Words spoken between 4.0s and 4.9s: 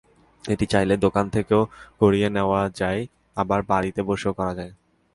বসেও করা যায়।